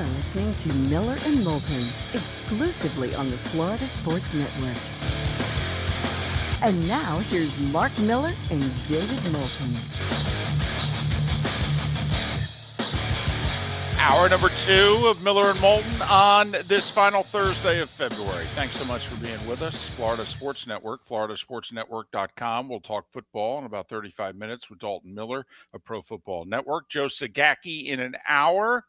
[0.00, 1.84] are listening to Miller and Moulton
[2.14, 4.78] exclusively on the Florida Sports Network.
[6.62, 9.76] And now here's Mark Miller and David Moulton.
[13.98, 18.46] Hour number two of Miller and Moulton on this final Thursday of February.
[18.54, 19.86] Thanks so much for being with us.
[19.90, 22.70] Florida Sports Network, floridasportsnetwork.com.
[22.70, 25.44] We'll talk football in about 35 minutes with Dalton Miller
[25.74, 26.88] of Pro Football Network.
[26.88, 28.86] Joe Zagacki in an hour.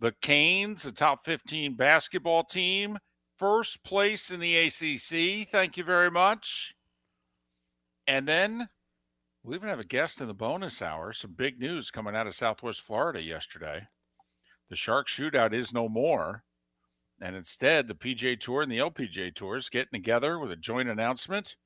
[0.00, 2.98] The Canes, the top 15 basketball team,
[3.38, 5.48] first place in the ACC.
[5.48, 6.74] Thank you very much.
[8.06, 8.68] And then
[9.42, 11.12] we even have a guest in the bonus hour.
[11.12, 13.88] Some big news coming out of Southwest Florida yesterday
[14.70, 16.44] the Shark Shootout is no more.
[17.20, 21.56] And instead, the PGA Tour and the LPGA Tours getting together with a joint announcement.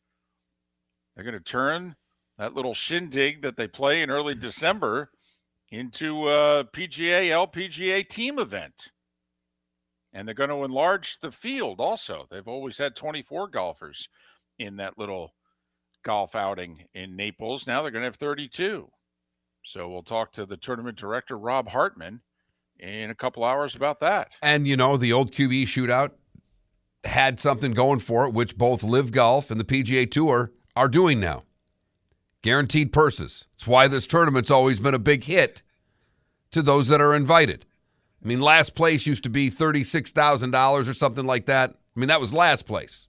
[1.15, 1.95] They're going to turn
[2.39, 5.11] that little shindig that they play in early December
[5.71, 8.91] into a PGA LPGA team event.
[10.13, 12.27] And they're going to enlarge the field also.
[12.31, 14.09] They've always had 24 golfers
[14.59, 15.35] in that little
[16.05, 17.67] golf outing in Naples.
[17.67, 18.89] Now they're going to have 32.
[19.65, 22.21] So we'll talk to the tournament director, Rob Hartman
[22.79, 24.31] in a couple hours about that.
[24.43, 26.11] And you know, the old QBE shootout
[27.05, 31.21] had something going for it, which both LIV Golf and the PGA Tour are doing
[31.21, 31.45] now.
[32.45, 33.47] Guaranteed purses.
[33.55, 35.63] It's why this tournament's always been a big hit
[36.51, 37.65] to those that are invited.
[38.23, 41.71] I mean, last place used to be $36,000 or something like that.
[41.71, 43.09] I mean, that was last place.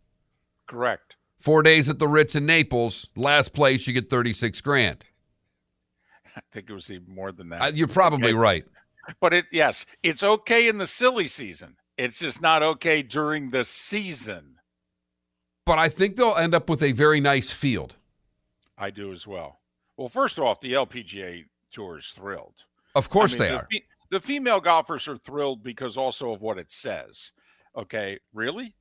[0.67, 1.17] Correct.
[1.37, 5.03] Four days at the Ritz in Naples, last place, you get 36 grand.
[6.37, 7.61] I think it was even more than that.
[7.61, 8.35] Uh, you're probably okay.
[8.35, 8.65] right.
[9.19, 11.75] But it yes, it's okay in the silly season.
[11.97, 14.55] It's just not okay during the season.
[15.65, 17.97] But I think they'll end up with a very nice field.
[18.77, 19.59] I do as well.
[19.97, 22.55] Well, first off, the LPGA tour is thrilled.
[22.95, 23.67] Of course I mean, they the, are.
[24.11, 27.31] The female golfers are thrilled because also of what it says.
[27.75, 28.75] Okay, really?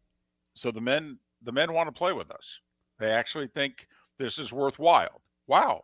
[0.55, 2.61] So the men the men want to play with us.
[2.98, 5.20] They actually think this is worthwhile.
[5.46, 5.83] Wow.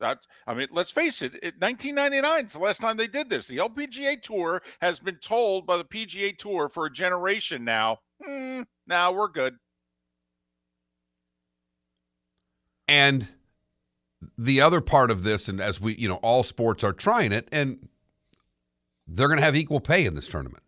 [0.00, 1.34] That I mean, let's face it.
[1.36, 3.46] it 1999 is the last time they did this.
[3.46, 8.00] The LPGA Tour has been told by the PGA Tour for a generation now.
[8.22, 9.56] Hmm, now we're good.
[12.88, 13.28] And
[14.38, 17.48] the other part of this, and as we, you know, all sports are trying it,
[17.52, 17.88] and
[19.06, 20.62] they're going to have equal pay in this tournament.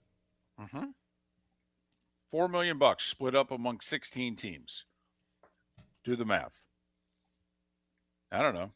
[0.60, 0.87] Mm-hmm.
[2.31, 4.84] Four million bucks split up among 16 teams.
[6.04, 6.60] Do the math.
[8.31, 8.70] I don't know.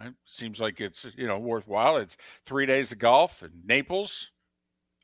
[0.00, 1.96] It seems like it's you know worthwhile.
[1.96, 4.30] It's three days of golf in Naples,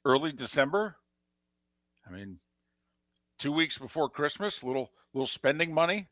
[0.04, 0.96] early December.
[2.06, 2.38] I mean,
[3.38, 6.08] two weeks before Christmas, little little spending money.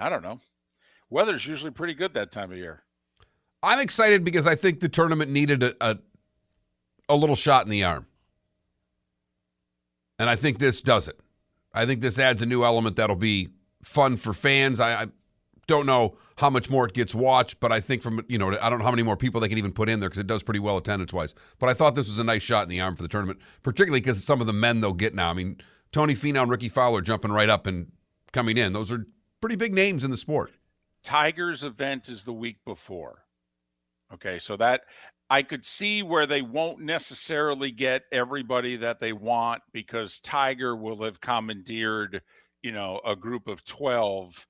[0.00, 0.40] I, don't know.
[1.10, 2.82] Weather's usually pretty good that time of year.
[3.62, 5.98] I'm excited because I think the tournament needed a, a,
[7.08, 8.06] a little shot in the arm.
[10.18, 11.18] And I think this does it.
[11.72, 13.50] I think this adds a new element that'll be
[13.82, 14.80] fun for fans.
[14.80, 15.06] I, I
[15.66, 18.68] don't know how much more it gets watched, but I think from you know I
[18.68, 20.42] don't know how many more people they can even put in there because it does
[20.42, 21.34] pretty well attendance wise.
[21.58, 24.00] But I thought this was a nice shot in the arm for the tournament, particularly
[24.00, 25.30] because some of the men they'll get now.
[25.30, 25.60] I mean,
[25.92, 27.92] Tony Finau and Rickie Fowler jumping right up and
[28.32, 28.72] coming in.
[28.72, 29.06] Those are
[29.40, 30.52] pretty big names in the sport.
[31.02, 33.24] Tiger's event is the week before.
[34.12, 34.82] Okay, so that
[35.30, 41.02] I could see where they won't necessarily get everybody that they want because Tiger will
[41.04, 42.22] have commandeered
[42.62, 44.46] you know, a group of 12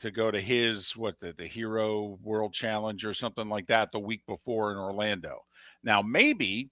[0.00, 3.98] to go to his what the, the hero world challenge or something like that the
[3.98, 5.40] week before in Orlando.
[5.82, 6.70] Now maybe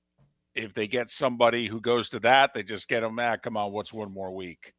[0.54, 3.40] if they get somebody who goes to that, they just get them back.
[3.40, 4.72] Ah, come on, what's one more week?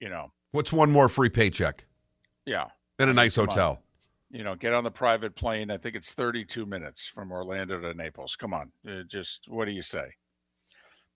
[0.00, 1.84] You know, what's one more free paycheck?
[2.46, 2.66] Yeah,
[2.98, 3.70] in a nice hotel.
[3.70, 3.78] On.
[4.30, 5.70] You know, get on the private plane.
[5.70, 8.36] I think it's 32 minutes from Orlando to Naples.
[8.36, 10.10] Come on, uh, just what do you say?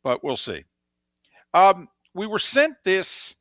[0.03, 0.65] But we'll see.
[1.55, 3.35] Um, we were sent this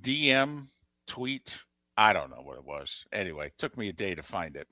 [0.00, 0.68] DM,
[1.06, 1.58] tweet.
[1.96, 3.04] I don't know what it was.
[3.12, 4.68] Anyway, took me a day to find it.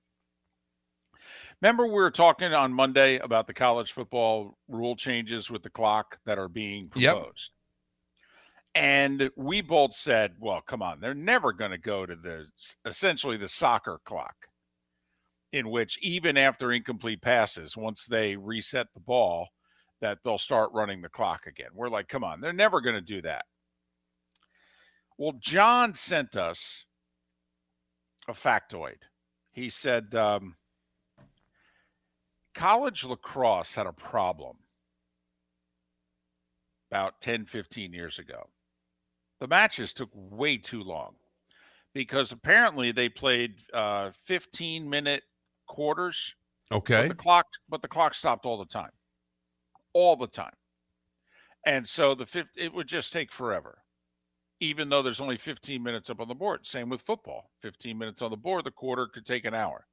[1.61, 6.19] Remember, we were talking on Monday about the college football rule changes with the clock
[6.27, 7.53] that are being proposed.
[8.77, 12.45] And we both said, well, come on, they're never going to go to the
[12.85, 14.49] essentially the soccer clock,
[15.51, 19.49] in which even after incomplete passes, once they reset the ball,
[20.03, 21.71] that they'll start running the clock again.
[21.73, 23.47] We're like, come on, they're never going to do that.
[25.17, 26.85] Well, John sent us
[28.29, 28.99] a factoid.
[29.53, 30.57] He said um,
[32.55, 34.59] college lacrosse had a problem
[36.91, 38.51] about 10, 15 years ago.
[39.41, 41.15] The matches took way too long
[41.93, 45.23] because apparently they played uh, 15 minute
[45.67, 46.35] quarters.
[46.73, 47.03] Okay.
[47.03, 48.91] But the clock, but the clock stopped all the time,
[49.93, 50.55] all the time,
[51.65, 53.79] and so the fifth it would just take forever,
[54.61, 56.67] even though there's only 15 minutes up on the board.
[56.67, 59.87] Same with football, 15 minutes on the board, the quarter could take an hour.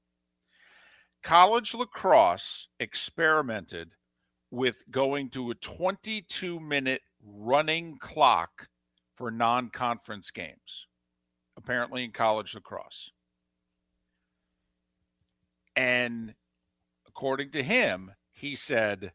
[1.22, 3.92] College lacrosse experimented
[4.51, 8.68] with going to a 22 minute running clock
[9.15, 10.88] for non conference games,
[11.57, 13.12] apparently in college lacrosse.
[15.75, 16.36] And
[17.07, 19.13] according to him, he said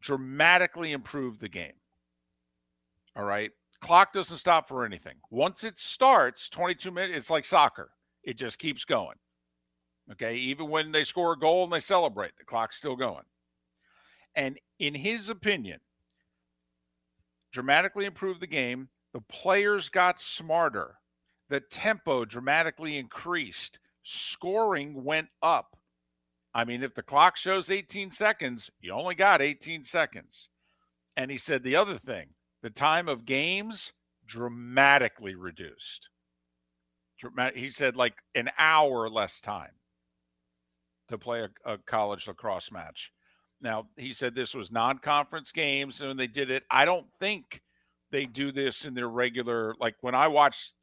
[0.00, 1.72] dramatically improved the game.
[3.16, 3.50] All right.
[3.80, 5.14] Clock doesn't stop for anything.
[5.30, 7.90] Once it starts, 22 minutes, it's like soccer.
[8.22, 9.16] It just keeps going.
[10.12, 10.36] Okay.
[10.36, 13.24] Even when they score a goal and they celebrate, the clock's still going.
[14.34, 15.80] And in his opinion,
[17.54, 18.88] dramatically improved the game.
[19.14, 20.96] The players got smarter.
[21.48, 23.78] The tempo dramatically increased.
[24.02, 25.76] Scoring went up.
[26.52, 30.50] I mean, if the clock shows 18 seconds, you only got 18 seconds.
[31.16, 32.30] And he said the other thing
[32.62, 33.92] the time of games
[34.26, 36.10] dramatically reduced.
[37.54, 39.72] He said like an hour less time
[41.08, 43.12] to play a, a college lacrosse match.
[43.64, 46.64] Now, he said this was non conference games and they did it.
[46.70, 47.62] I don't think
[48.12, 50.74] they do this in their regular, like when I watch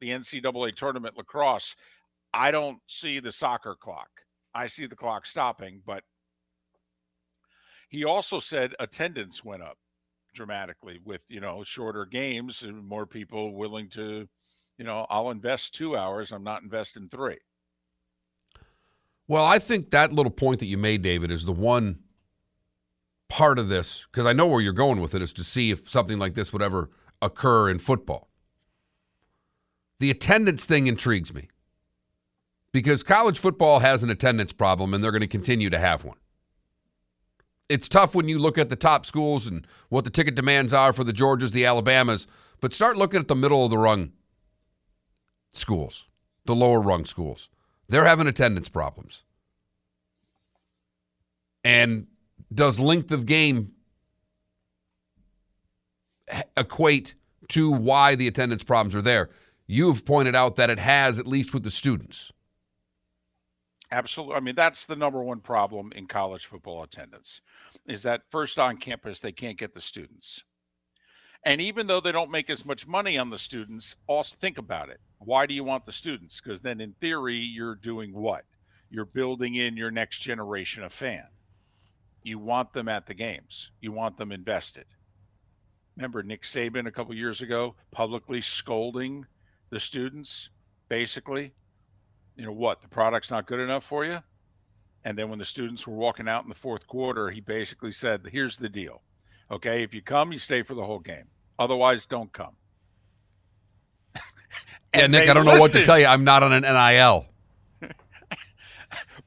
[0.00, 1.74] the NCAA tournament lacrosse,
[2.34, 4.10] I don't see the soccer clock.
[4.54, 6.04] I see the clock stopping, but
[7.88, 9.78] he also said attendance went up
[10.34, 14.28] dramatically with, you know, shorter games and more people willing to,
[14.76, 17.38] you know, I'll invest two hours, I'm not investing three.
[19.28, 22.00] Well, I think that little point that you made, David, is the one
[23.28, 25.88] part of this, because I know where you're going with it, is to see if
[25.88, 26.90] something like this would ever
[27.20, 28.28] occur in football.
[30.00, 31.48] The attendance thing intrigues me
[32.72, 36.16] because college football has an attendance problem and they're going to continue to have one.
[37.68, 40.92] It's tough when you look at the top schools and what the ticket demands are
[40.92, 42.26] for the Georgias, the Alabamas,
[42.60, 44.12] but start looking at the middle of the rung
[45.50, 46.06] schools,
[46.46, 47.50] the lower rung schools.
[47.88, 49.24] They're having attendance problems.
[51.64, 52.06] And
[52.52, 53.72] does length of game
[56.56, 57.14] equate
[57.48, 59.30] to why the attendance problems are there?
[59.66, 62.32] You've pointed out that it has, at least with the students.
[63.90, 64.36] Absolutely.
[64.36, 67.40] I mean, that's the number one problem in college football attendance
[67.86, 70.44] is that first on campus, they can't get the students.
[71.44, 74.90] And even though they don't make as much money on the students, also think about
[74.90, 75.00] it.
[75.18, 76.40] Why do you want the students?
[76.40, 78.44] Because then in theory, you're doing what?
[78.90, 81.24] You're building in your next generation of fan.
[82.28, 83.70] You want them at the games.
[83.80, 84.84] You want them invested.
[85.96, 89.24] Remember Nick Saban a couple years ago publicly scolding
[89.70, 90.50] the students,
[90.90, 91.54] basically,
[92.36, 94.18] you know what, the product's not good enough for you?
[95.04, 98.28] And then when the students were walking out in the fourth quarter, he basically said,
[98.30, 99.00] Here's the deal.
[99.50, 101.28] Okay, if you come, you stay for the whole game.
[101.58, 102.56] Otherwise, don't come.
[104.94, 106.04] yeah, Nick, I don't know what to tell you.
[106.04, 107.26] I'm not on an NIL.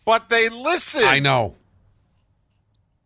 [0.06, 1.04] but they listen.
[1.04, 1.56] I know.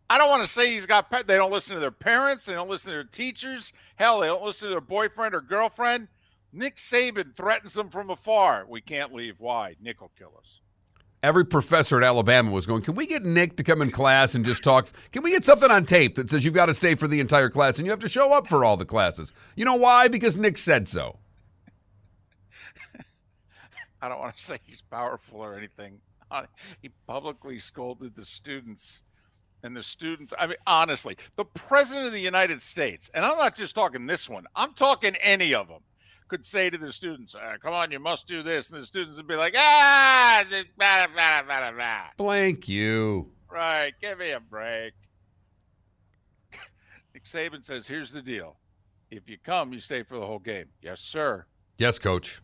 [0.08, 1.26] I don't want to say he's got pet.
[1.26, 3.72] they don't listen to their parents, they don't listen to their teachers.
[3.96, 6.08] Hell, they don't listen to their boyfriend or girlfriend.
[6.52, 8.64] Nick Saban threatens them from afar.
[8.68, 9.40] We can't leave.
[9.40, 9.76] Why?
[9.80, 10.60] Nick will kill us.
[11.22, 14.44] Every professor at Alabama was going, Can we get Nick to come in class and
[14.44, 14.88] just talk?
[15.10, 17.48] Can we get something on tape that says you've got to stay for the entire
[17.48, 19.32] class and you have to show up for all the classes?
[19.56, 20.08] You know why?
[20.08, 21.18] Because Nick said so.
[24.00, 26.00] I don't want to say he's powerful or anything.
[26.82, 29.00] He publicly scolded the students
[29.66, 30.32] and the students.
[30.38, 34.30] I mean, honestly, the president of the United States, and I'm not just talking this
[34.30, 35.80] one, I'm talking any of them,
[36.28, 38.70] could say to the students, uh, come on, you must do this.
[38.70, 40.44] And the students would be like, ah,
[40.78, 42.02] blah, blah, blah, blah.
[42.16, 43.30] blank you.
[43.50, 43.92] Right.
[44.00, 44.92] Give me a break.
[47.14, 48.56] Nick Saban says, here's the deal.
[49.10, 50.66] If you come, you stay for the whole game.
[50.82, 51.46] Yes, sir.
[51.78, 52.40] Yes, coach.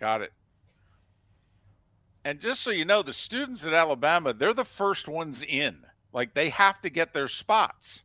[0.00, 0.32] Got it.
[2.24, 5.85] And just so you know, the students at Alabama, they're the first ones in.
[6.16, 8.04] Like they have to get their spots.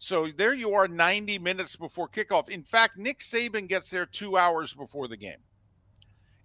[0.00, 2.48] So there you are 90 minutes before kickoff.
[2.48, 5.38] In fact, Nick Saban gets there two hours before the game.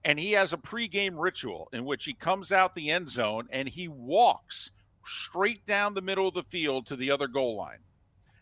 [0.06, 3.68] And he has a pregame ritual in which he comes out the end zone and
[3.68, 4.70] he walks
[5.04, 7.80] straight down the middle of the field to the other goal line.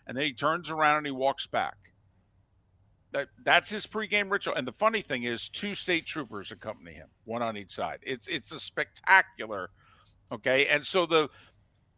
[0.06, 1.78] And then he turns around and he walks back.
[3.14, 4.56] That, that's his pregame ritual.
[4.56, 8.00] And the funny thing is, two state troopers accompany him, one on each side.
[8.02, 9.70] It's it's a spectacular.
[10.32, 11.30] Okay, and so the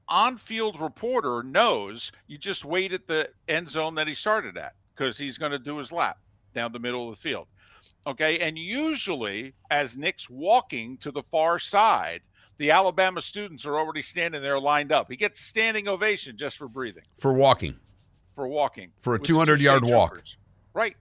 [0.10, 4.74] on field reporter knows you just wait at the end zone that he started at
[4.96, 6.18] because he's going to do his lap.
[6.54, 7.48] down the middle of the field.
[8.06, 8.40] Okay.
[8.40, 12.22] And usually, as Nick's walking to the far side,
[12.58, 15.08] the Alabama students are already standing there lined up.
[15.10, 17.76] He gets a standing ovation just for breathing, For walking.
[18.36, 18.92] for walking.
[19.00, 20.22] For a with the two 200 yard walk.
[20.76, 20.96] Right.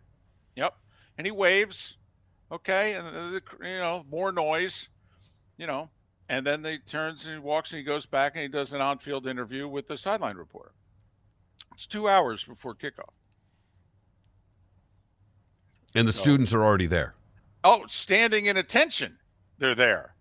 [0.57, 0.75] Yep.
[1.19, 1.99] And he waves.
[2.51, 2.95] Okay.
[2.95, 4.89] And, uh, the- you know, more noise,
[5.59, 5.91] you know.
[6.29, 8.81] And then he turns and he walks and he goes back and he does an
[8.81, 10.73] on field interview with the sideline reporter.
[11.75, 13.11] It's two hours before kickoff.
[15.95, 17.15] And the So- students are already there.
[17.65, 19.19] Oh, standing in attention.
[19.59, 20.15] They're there.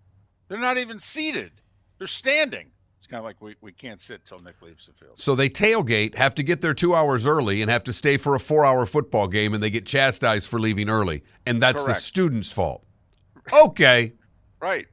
[0.47, 1.51] They're not even seated.
[1.97, 2.71] They're standing.
[2.97, 5.17] It's kind of like we, we can't sit till Nick leaves the field.
[5.19, 8.35] So they tailgate, have to get there two hours early, and have to stay for
[8.35, 11.23] a four hour football game, and they get chastised for leaving early.
[11.47, 11.97] And that's Correct.
[11.99, 12.83] the student's fault.
[13.51, 14.13] Okay.
[14.59, 14.85] Right.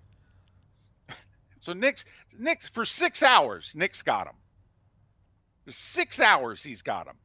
[1.68, 2.06] So Nick's
[2.38, 4.36] Nick for six hours, Nick's got him.
[5.66, 7.16] For six hours he's got him.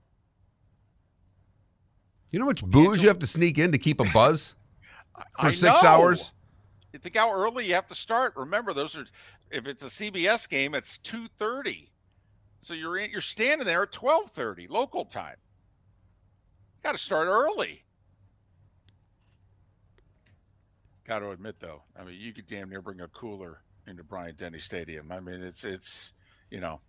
[2.30, 4.56] You know how much booze you have to sneak in to keep a buzz
[5.40, 5.88] for I six know.
[5.88, 6.34] hours?
[6.92, 8.34] You think how early you have to start?
[8.36, 9.06] Remember, those are
[9.50, 11.90] if it's a CBS game, it's two thirty.
[12.60, 15.38] So you're in, you're standing there at twelve thirty local time.
[16.84, 17.86] Got to start early.
[21.08, 24.38] Got to admit though, I mean, you could damn near bring a cooler into Bryant
[24.38, 25.12] Denny Stadium.
[25.12, 26.14] I mean, it's it's
[26.50, 26.80] you know,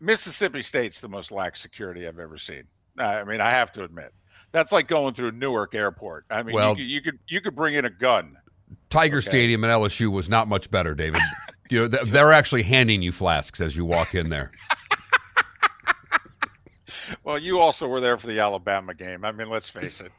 [0.00, 2.64] Mississippi State's the most lax security I've ever seen.
[2.98, 4.12] I mean, I have to admit.
[4.50, 6.24] That's like going through Newark Airport.
[6.30, 8.36] I mean, Well- you, could, you could you could bring in a gun.
[8.90, 9.26] Tiger Okay.
[9.28, 11.20] Stadium at LSU was not much better, David.
[11.70, 14.50] you know, they're actually handing you flasks as you walk in there.
[17.24, 19.24] Well, you also were there for the Alabama game.
[19.24, 20.10] I mean, let's face it.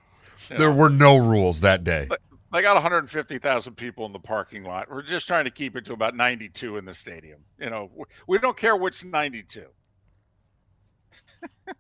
[0.50, 2.08] You There know, were no rules that day.
[2.52, 4.90] They got 150,000 people in the parking lot.
[4.90, 7.42] We're just trying to keep it to about 92 in the stadium.
[7.60, 7.92] You know,
[8.28, 9.66] we don't care which 92.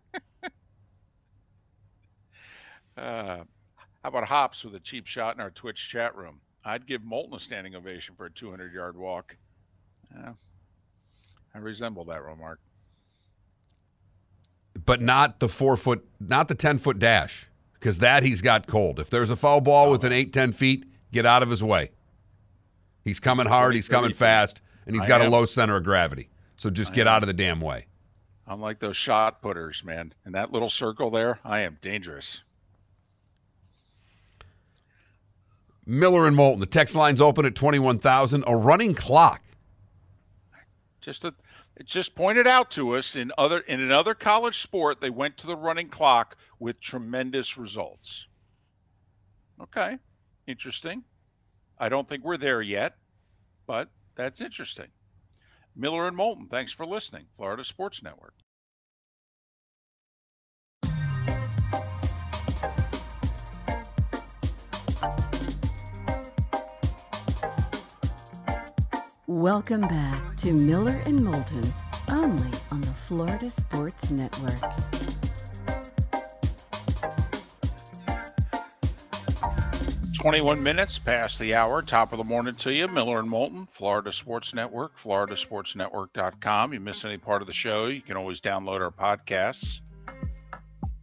[2.98, 3.46] uh, how
[4.04, 6.40] about Hops with a cheap shot in our Twitch chat room?
[6.64, 9.36] I'd give Moulton a standing ovation for a 200 yard walk.
[11.54, 12.60] I resemble that remark.
[14.86, 17.49] but not the four foot, not the 10 foot dash,
[17.80, 19.00] because that he's got cold.
[19.00, 21.92] If there's a foul ball within eight, 10 feet, get out of his way.
[23.04, 26.30] He's coming hard, he's coming fast, and he's got a low center of gravity.
[26.58, 27.86] So just get out of the damn way.
[28.46, 30.14] I'm like those shot putters, man.
[30.26, 32.42] In that little circle there, I am dangerous.
[35.86, 38.44] Miller and Moulton, the text line's open at 21,000.
[38.46, 39.42] A running clock.
[41.02, 41.34] Just a,
[41.86, 45.56] just pointed out to us in other in another college sport, they went to the
[45.56, 48.28] running clock with tremendous results.
[49.62, 49.98] Okay,
[50.48, 51.04] interesting.
[51.78, 52.96] I don't think we're there yet,
[53.66, 54.88] but that's interesting.
[55.76, 57.26] Miller and Moulton, thanks for listening.
[57.36, 58.34] Florida Sports Network.
[69.30, 71.62] Welcome back to Miller and Moulton,
[72.10, 74.60] only on the Florida Sports Network.
[80.20, 82.88] Twenty-one minutes past the hour, top of the morning to you.
[82.88, 86.74] Miller and Moulton, Florida Sports Network, FloridaSportsNetwork.com.
[86.74, 89.82] You miss any part of the show, you can always download our podcasts.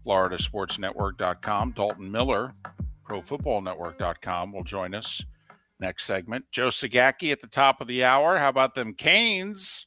[0.05, 1.71] FloridaSportsNetwork.com.
[1.77, 2.55] Dalton Miller,
[3.09, 5.25] ProFootballNetwork.com will join us
[5.81, 6.45] next segment.
[6.53, 8.39] Joe Zagacki at the top of the hour.
[8.39, 9.87] How about them Canes?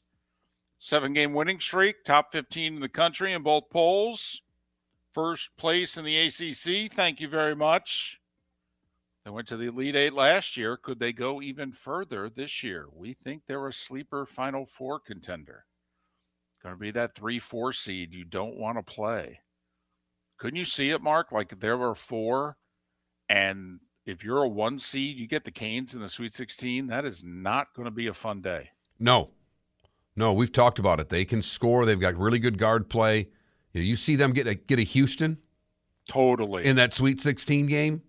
[0.79, 4.41] Seven game winning streak, top 15 in the country in both polls.
[5.13, 6.91] First place in the ACC.
[6.91, 8.19] Thank you very much.
[9.25, 10.77] They went to the Elite Eight last year.
[10.77, 12.87] Could they go even further this year?
[12.93, 15.65] We think they're a sleeper Final Four contender.
[16.63, 19.39] Going to be that 3 4 seed you don't want to play.
[20.39, 21.31] Couldn't you see it, Mark?
[21.31, 22.55] Like there were four,
[23.27, 23.79] and
[24.09, 26.87] if you're a one seed, you get the Canes in the Sweet 16.
[26.87, 28.71] That is not going to be a fun day.
[28.99, 29.29] No.
[30.15, 31.09] No, we've talked about it.
[31.09, 31.85] They can score.
[31.85, 33.29] They've got really good guard play.
[33.73, 35.37] You, see them get a, get a Houston
[36.09, 36.65] Totally.
[36.65, 38.01] in that Sweet 16 game?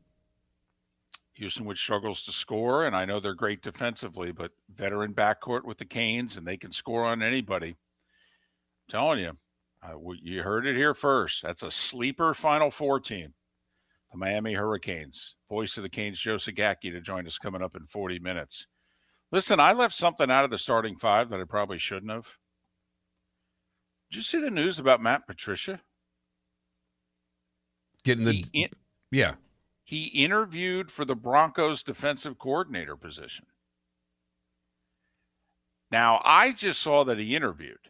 [1.34, 5.78] Houston, which struggles to score, and I know they're great defensively, but veteran backcourt with
[5.78, 7.68] the Canes, and they can score on anybody.
[7.68, 7.76] I'm
[8.88, 9.36] telling you,
[9.82, 11.42] uh, you heard it here first.
[11.42, 13.32] That's a sleeper Final Four team,
[14.10, 15.36] the Miami Hurricanes.
[15.48, 18.66] Voice of the Canes, Joe Zagacki, to join us coming up in 40 minutes.
[19.32, 22.36] Listen, I left something out of the starting five that I probably shouldn't have.
[24.10, 25.80] Did you see the news about Matt Patricia?
[28.02, 28.70] Getting the He, in-
[29.12, 29.34] yeah.
[29.84, 33.46] he interviewed for the Broncos defensive coordinator position.
[35.92, 37.89] Now, I just saw that he interviewed.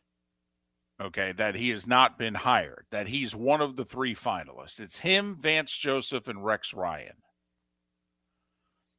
[1.00, 4.80] Okay, that he has not been hired, that he's one of the three finalists.
[4.80, 7.16] It's him, Vance Joseph, and Rex Ryan.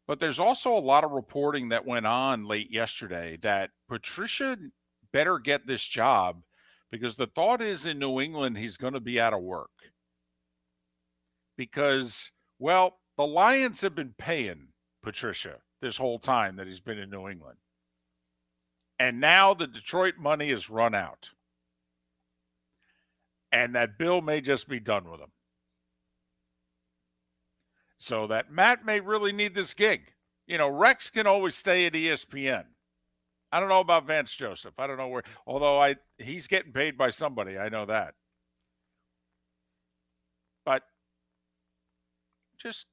[0.07, 4.57] But there's also a lot of reporting that went on late yesterday that Patricia
[5.13, 6.41] better get this job
[6.91, 9.69] because the thought is in New England he's going to be out of work.
[11.55, 14.69] Because, well, the Lions have been paying
[15.03, 17.57] Patricia this whole time that he's been in New England.
[18.99, 21.29] And now the Detroit money is run out.
[23.51, 25.31] And that Bill may just be done with him.
[27.97, 30.13] So that Matt may really need this gig.
[30.47, 32.65] You know, Rex can always stay at ESPN.
[33.51, 34.79] I don't know about Vance Joseph.
[34.79, 37.57] I don't know where although I he's getting paid by somebody.
[37.57, 38.15] I know that.
[40.65, 40.83] But
[42.57, 42.87] just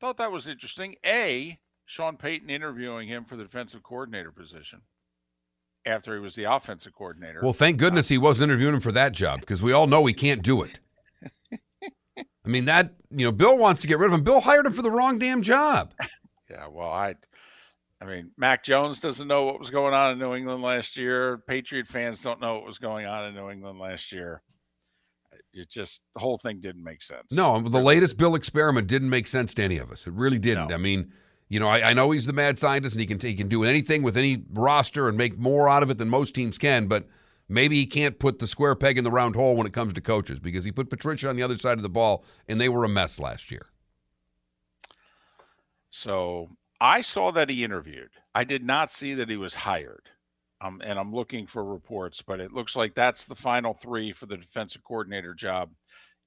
[0.00, 0.94] thought that was interesting.
[1.04, 4.82] A, Sean Payton interviewing him for the defensive coordinator position
[5.86, 7.40] after he was the offensive coordinator.
[7.42, 10.14] Well, thank goodness he wasn't interviewing him for that job because we all know he
[10.14, 10.80] can't do it.
[12.18, 14.24] I mean that you know Bill wants to get rid of him.
[14.24, 15.92] Bill hired him for the wrong damn job.
[16.50, 17.14] Yeah, well, I,
[18.00, 21.42] I mean, Mac Jones doesn't know what was going on in New England last year.
[21.46, 24.42] Patriot fans don't know what was going on in New England last year.
[25.52, 27.32] It just the whole thing didn't make sense.
[27.32, 30.06] No, the latest Bill experiment didn't make sense to any of us.
[30.06, 30.68] It really didn't.
[30.68, 30.74] No.
[30.74, 31.12] I mean,
[31.48, 33.64] you know, I, I know he's the mad scientist and he can he can do
[33.64, 37.06] anything with any roster and make more out of it than most teams can, but
[37.48, 40.00] maybe he can't put the square peg in the round hole when it comes to
[40.00, 42.84] coaches because he put Patricia on the other side of the ball and they were
[42.84, 43.66] a mess last year.
[45.90, 46.50] So
[46.80, 48.10] I saw that he interviewed.
[48.34, 50.10] I did not see that he was hired.
[50.60, 54.26] Um, and I'm looking for reports, but it looks like that's the final three for
[54.26, 55.70] the defensive coordinator job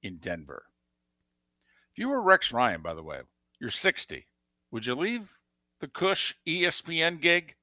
[0.02, 0.64] in Denver.
[1.92, 3.20] If you were Rex Ryan, by the way,
[3.60, 4.26] you're 60.
[4.72, 5.38] Would you leave
[5.80, 7.54] the Cush ESPN gig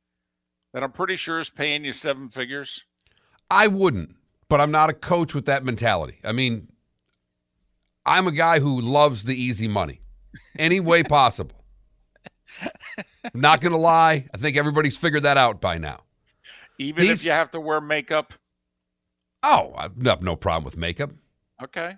[0.73, 2.85] that I'm pretty sure is paying you seven figures?
[3.49, 4.15] I wouldn't,
[4.47, 6.19] but I'm not a coach with that mentality.
[6.23, 6.67] I mean,
[8.05, 10.01] I'm a guy who loves the easy money
[10.57, 11.63] any way possible.
[13.33, 14.27] not going to lie.
[14.33, 16.01] I think everybody's figured that out by now.
[16.77, 18.33] Even These- if you have to wear makeup?
[19.41, 21.11] Oh, I've no, no problem with makeup.
[21.63, 21.87] Okay.
[21.87, 21.97] I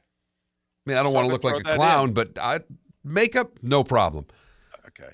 [0.85, 2.13] mean, I don't So want to look like a clown, in.
[2.13, 2.59] but I
[3.03, 4.25] makeup, no problem.
[4.87, 5.09] Okay.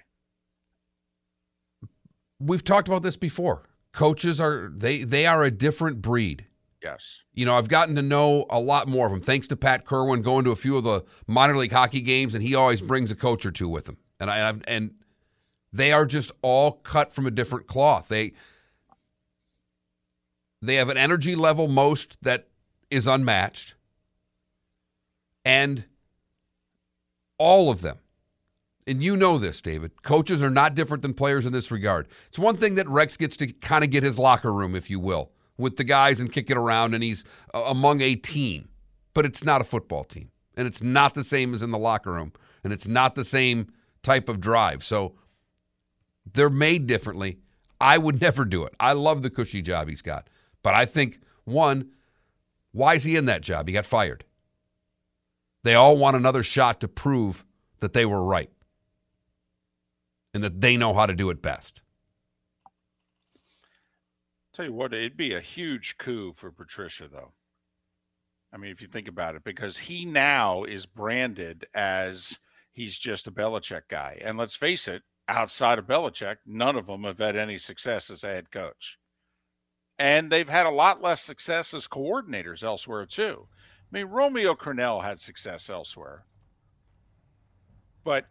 [2.39, 3.63] We've talked about this before.
[3.93, 6.45] Coaches are they they are a different breed.
[6.83, 7.21] Yes.
[7.33, 10.21] You know, I've gotten to know a lot more of them thanks to Pat Kerwin
[10.21, 13.15] going to a few of the minor league hockey games, and he always brings a
[13.15, 13.97] coach or two with him.
[14.19, 14.91] And I I've, and
[15.73, 18.07] they are just all cut from a different cloth.
[18.07, 18.33] They
[20.61, 22.47] they have an energy level most that
[22.89, 23.75] is unmatched,
[25.43, 25.85] and
[27.37, 27.97] all of them.
[28.87, 30.01] And you know this, David.
[30.01, 32.07] Coaches are not different than players in this regard.
[32.29, 34.97] It's one thing that Rex gets to kind of get his locker room, if you
[34.97, 38.69] will, with the guys and kick it around, and he's uh, among a team.
[39.13, 42.13] But it's not a football team, and it's not the same as in the locker
[42.13, 42.31] room,
[42.63, 43.73] and it's not the same
[44.03, 44.83] type of drive.
[44.83, 45.15] So
[46.33, 47.39] they're made differently.
[47.81, 48.73] I would never do it.
[48.79, 50.29] I love the cushy job he's got,
[50.63, 51.91] but I think one,
[52.71, 53.67] why is he in that job?
[53.67, 54.23] He got fired.
[55.63, 57.43] They all want another shot to prove
[57.79, 58.49] that they were right
[60.33, 61.81] and that they know how to do it best.
[64.53, 67.33] Tell you what, it'd be a huge coup for Patricia, though.
[68.51, 72.39] I mean, if you think about it, because he now is branded as
[72.71, 74.19] he's just a Belichick guy.
[74.23, 78.23] And let's face it, outside of Belichick, none of them have had any success as
[78.23, 78.97] a head coach.
[79.99, 83.47] And they've had a lot less success as coordinators elsewhere, too.
[83.91, 86.25] I mean, Romeo Crennel had success elsewhere.
[88.03, 88.27] But,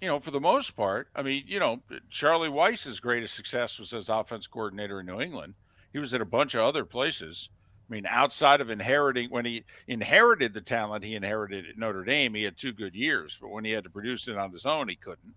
[0.00, 3.92] you know, for the most part, I mean, you know, Charlie Weis's greatest success was
[3.92, 5.54] as offense coordinator in New England.
[5.92, 7.48] He was at a bunch of other places.
[7.88, 12.34] I mean, outside of inheriting, when he inherited the talent he inherited at Notre Dame,
[12.34, 13.38] he had two good years.
[13.40, 15.34] But when he had to produce it on his own, he couldn't.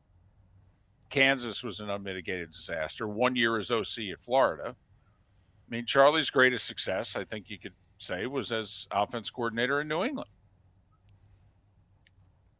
[1.10, 3.08] Kansas was an unmitigated disaster.
[3.08, 4.76] One year as OC at Florida.
[4.76, 9.88] I mean, Charlie's greatest success, I think you could say, was as offense coordinator in
[9.88, 10.30] New England.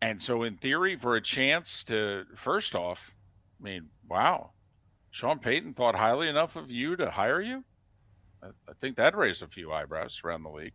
[0.02, 3.16] And so, in theory, for a chance to, first off,
[3.60, 4.52] I mean, wow,
[5.12, 7.64] Sean Payton thought highly enough of you to hire you?
[8.42, 10.74] I, I think that raised a few eyebrows around the league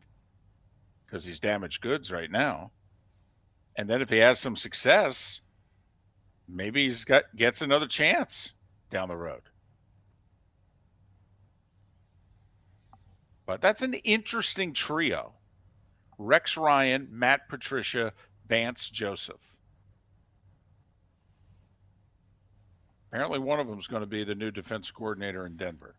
[1.04, 2.70] because he's damaged goods right now.
[3.76, 5.40] And then if he has some success,
[6.48, 8.52] maybe he's got gets another chance
[8.90, 9.42] down the road.
[13.46, 15.34] But that's an interesting trio.
[16.18, 18.12] Rex Ryan, Matt Patricia,
[18.46, 19.56] Vance Joseph.
[23.11, 25.96] Apparently, one of them is going to be the new defense coordinator in Denver.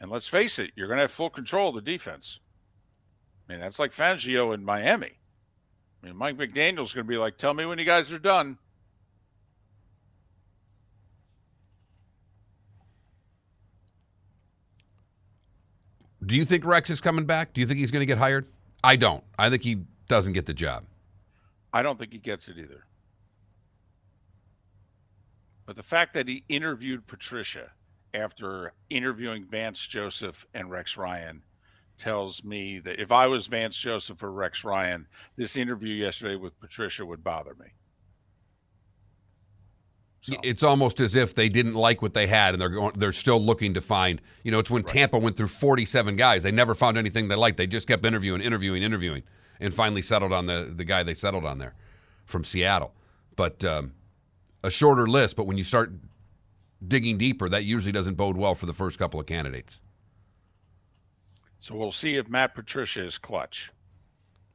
[0.00, 2.40] And let's face it, you're going to have full control of the defense.
[3.48, 5.18] I mean, that's like Fangio in Miami.
[6.02, 8.58] I mean, Mike McDaniel's going to be like, "Tell me when you guys are done."
[16.24, 17.52] Do you think Rex is coming back?
[17.54, 18.46] Do you think he's going to get hired?
[18.84, 19.24] I don't.
[19.38, 20.84] I think he doesn't get the job.
[21.72, 22.84] I don't think he gets it either.
[25.66, 27.70] But the fact that he interviewed Patricia
[28.12, 31.42] after interviewing Vance Joseph and Rex Ryan
[31.96, 35.06] tells me that if I was Vance Joseph or Rex Ryan,
[35.36, 37.66] this interview yesterday with Patricia would bother me.
[40.22, 40.34] So.
[40.42, 42.92] It's almost as if they didn't like what they had, and they're going.
[42.96, 44.20] They're still looking to find.
[44.42, 44.92] You know, it's when right.
[44.92, 46.42] Tampa went through 47 guys.
[46.42, 47.56] They never found anything they liked.
[47.56, 49.22] They just kept interviewing, interviewing, interviewing,
[49.60, 51.74] and finally settled on the the guy they settled on there
[52.24, 52.94] from Seattle.
[53.36, 53.92] But um,
[54.62, 55.36] a shorter list.
[55.36, 55.92] But when you start
[56.86, 59.80] digging deeper, that usually doesn't bode well for the first couple of candidates.
[61.58, 63.70] So we'll see if Matt Patricia is clutch.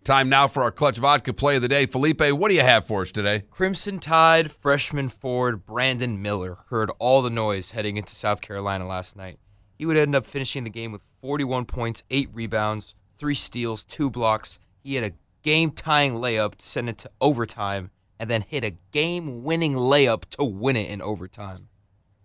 [0.03, 1.87] Time now for our clutch vodka play of the day.
[1.87, 3.43] Felipe, what do you have for us today?
[3.49, 9.15] Crimson Tide freshman forward Brandon Miller heard all the noise heading into South Carolina last
[9.15, 9.39] night.
[9.77, 14.11] He would end up finishing the game with 41 points, 8 rebounds, 3 steals, 2
[14.11, 14.59] blocks.
[14.85, 18.77] He had a game tying layup to send it to overtime and then hit a
[18.91, 21.69] game winning layup to win it in overtime.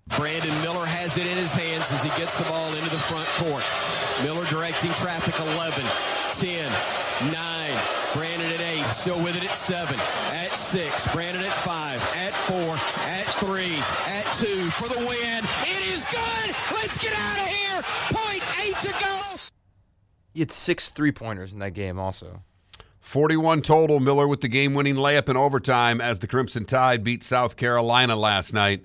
[0.09, 3.27] Brandon Miller has it in his hands as he gets the ball into the front
[3.41, 3.65] court.
[4.23, 5.81] Miller directing traffic 11,
[6.37, 6.71] 10,
[7.33, 7.81] 9.
[8.13, 9.99] Brandon at 8, still with it at 7,
[10.33, 11.13] at 6.
[11.15, 12.57] Brandon at 5, at 4,
[13.09, 13.73] at 3,
[14.13, 15.41] at 2 for the win.
[15.65, 16.55] It is good.
[16.77, 17.83] Let's get out of here.
[18.13, 19.41] Point 8 to go.
[20.35, 22.43] He had six three pointers in that game, also.
[23.01, 24.01] 41 total.
[24.01, 28.15] Miller with the game winning layup in overtime as the Crimson Tide beat South Carolina
[28.15, 28.85] last night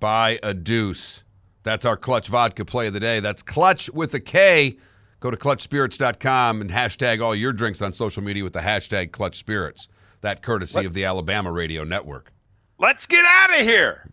[0.00, 1.22] by a deuce.
[1.62, 3.20] That's our Clutch Vodka play of the day.
[3.20, 4.78] That's Clutch with a K.
[5.18, 9.36] Go to clutchspirits.com and hashtag all your drinks on social media with the hashtag Clutch
[9.36, 9.88] Spirits.
[10.20, 12.32] That courtesy Let, of the Alabama Radio Network.
[12.78, 14.10] Let's get out of here.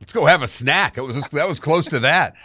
[0.00, 0.98] Let's go have a snack.
[0.98, 2.36] It was that was close to that.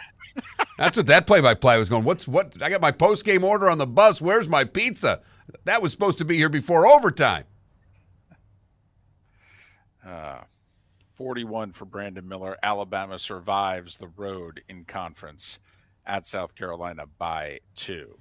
[0.78, 2.04] That's what that play-by-play was going.
[2.04, 2.60] What's what?
[2.62, 4.22] I got my post-game order on the bus.
[4.22, 5.20] Where's my pizza?
[5.64, 7.44] That was supposed to be here before overtime.
[10.04, 10.40] Uh,
[11.16, 12.56] 41 for Brandon Miller.
[12.62, 15.58] Alabama survives the road in conference
[16.06, 18.18] at South Carolina by two.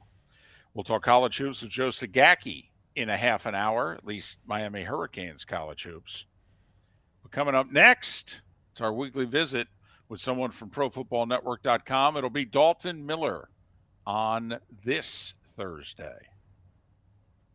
[0.74, 4.84] We'll talk college hoops with Joe Zagacki in a half an hour, at least Miami
[4.84, 6.26] Hurricanes college hoops.
[7.24, 8.42] But coming up next,
[8.72, 9.68] it's our weekly visit
[10.10, 12.18] with someone from ProFootballNetwork.com.
[12.18, 13.50] It'll be Dalton Miller
[14.06, 16.18] on this Thursday.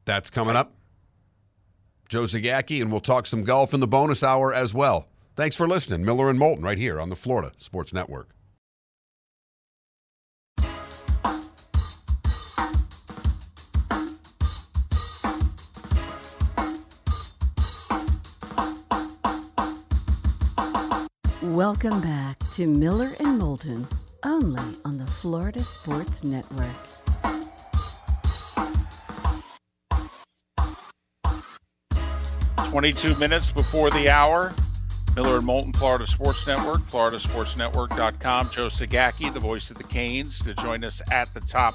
[0.05, 0.73] That's coming up.
[2.09, 5.09] Joe Zagacki, and we'll talk some golf in the bonus hour as well.
[5.35, 6.05] Thanks for listening.
[6.05, 8.36] Miller and Moulton right here on the Florida Sports Network.
[21.57, 23.87] Welcome back to Miller and Moulton,
[24.27, 26.69] only on the Florida Sports Network.
[32.69, 34.53] 22 minutes before the hour.
[35.15, 38.49] Miller and Moulton, Florida Sports Network, floridasportsnetwork.com.
[38.53, 41.73] Joe Zagacki, the voice of the Canes, to join us at the top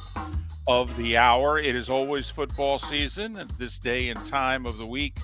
[0.67, 1.57] of the hour.
[1.57, 3.35] It is always football season.
[3.35, 5.17] At this day and time of the week,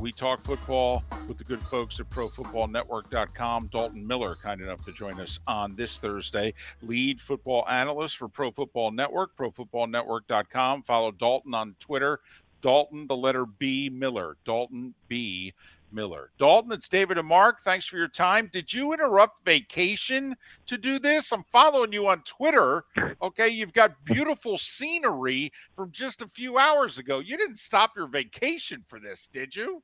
[0.00, 3.68] we talk football with the good folks at ProFootballNetwork.com.
[3.70, 6.54] Dalton Miller, kind enough to join us on this Thursday.
[6.82, 10.82] Lead football analyst for Pro Football Network, ProFootballNetwork.com.
[10.82, 12.20] Follow Dalton on Twitter
[12.60, 14.36] Dalton, the letter B, Miller.
[14.44, 15.52] Dalton B.
[15.92, 16.30] Miller.
[16.38, 17.62] Dalton, it's David and Mark.
[17.62, 18.48] Thanks for your time.
[18.52, 20.36] Did you interrupt vacation
[20.66, 21.32] to do this?
[21.32, 22.84] I'm following you on Twitter.
[23.20, 27.18] Okay, you've got beautiful scenery from just a few hours ago.
[27.18, 29.82] You didn't stop your vacation for this, did you?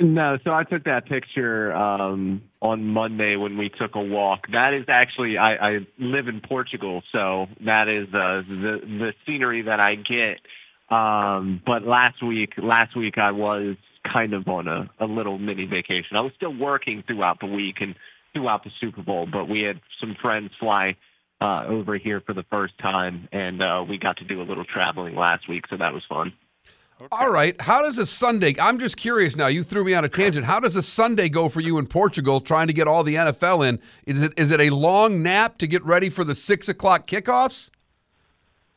[0.00, 4.46] No, so I took that picture um, on Monday when we took a walk.
[4.52, 9.62] That is actually I, I live in Portugal, so that is uh, the the scenery
[9.62, 10.38] that I get
[10.90, 13.76] um, but last week, last week I was
[14.10, 16.16] kind of on a, a little mini vacation.
[16.16, 17.94] I was still working throughout the week and
[18.32, 20.96] throughout the Super Bowl, but we had some friends fly
[21.40, 24.64] uh, over here for the first time, and uh, we got to do a little
[24.64, 26.32] traveling last week, so that was fun.
[27.00, 27.08] Okay.
[27.12, 27.60] All right.
[27.60, 28.56] How does a Sunday?
[28.60, 29.46] I'm just curious now.
[29.46, 30.44] You threw me on a tangent.
[30.44, 33.68] How does a Sunday go for you in Portugal, trying to get all the NFL
[33.68, 33.78] in?
[34.06, 37.70] Is it is it a long nap to get ready for the six o'clock kickoffs?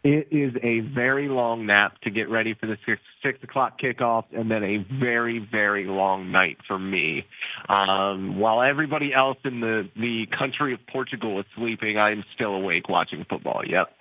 [0.03, 4.25] It is a very long nap to get ready for the six, six o'clock kickoff,
[4.31, 7.25] and then a very, very long night for me.
[7.69, 12.89] Um, while everybody else in the, the country of Portugal is sleeping, I'm still awake
[12.89, 13.61] watching football.
[13.63, 13.93] Yep.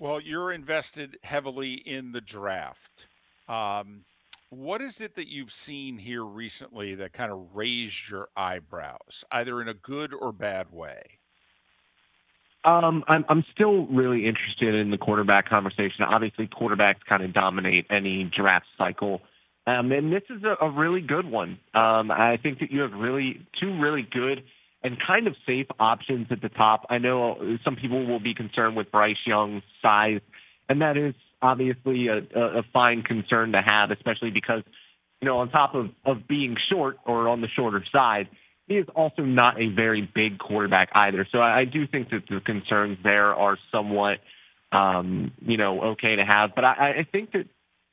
[0.00, 3.06] Well, you're invested heavily in the draft.
[3.46, 4.06] Um,
[4.48, 9.60] what is it that you've seen here recently that kind of raised your eyebrows, either
[9.60, 11.02] in a good or bad way?
[12.64, 16.04] Um, I'm I'm still really interested in the quarterback conversation.
[16.08, 19.20] Obviously, quarterbacks kind of dominate any draft cycle,
[19.66, 21.58] um, and this is a, a really good one.
[21.74, 24.44] Um, I think that you have really two really good
[24.82, 26.86] and kind of safe options at the top.
[26.88, 30.20] I know some people will be concerned with Bryce Young's size,
[30.68, 34.62] and that is obviously a, a fine concern to have, especially because,
[35.20, 38.28] you know, on top of, of being short or on the shorter side,
[38.66, 41.26] he is also not a very big quarterback either.
[41.32, 44.18] So I, I do think that the concerns there are somewhat,
[44.70, 46.50] um, you know, okay to have.
[46.54, 47.46] But I, I think that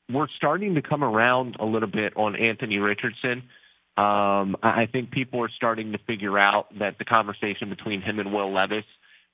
[0.10, 3.44] we're starting to come around a little bit on Anthony Richardson.
[3.98, 8.32] Um, I think people are starting to figure out that the conversation between him and
[8.32, 8.86] Will Levis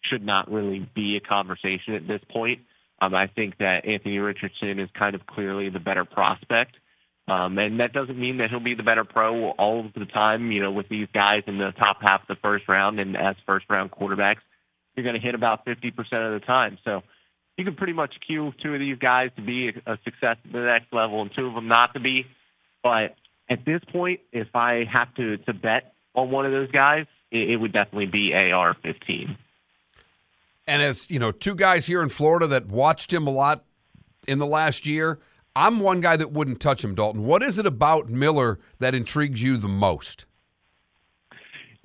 [0.09, 2.61] should not really be a conversation at this point.
[3.01, 6.77] Um, I think that Anthony Richardson is kind of clearly the better prospect.
[7.27, 10.51] Um, and that doesn't mean that he'll be the better pro all of the time.
[10.51, 13.35] You know, with these guys in the top half of the first round and as
[13.45, 14.41] first round quarterbacks,
[14.95, 16.77] you're going to hit about 50% of the time.
[16.83, 17.03] So
[17.57, 20.51] you can pretty much cue two of these guys to be a, a success at
[20.51, 22.25] the next level and two of them not to be.
[22.81, 23.15] But
[23.49, 27.51] at this point, if I have to, to bet on one of those guys, it,
[27.51, 29.37] it would definitely be AR 15.
[30.67, 33.65] And as you know, two guys here in Florida that watched him a lot
[34.27, 35.19] in the last year,
[35.55, 37.25] I'm one guy that wouldn't touch him, Dalton.
[37.25, 40.25] What is it about Miller that intrigues you the most?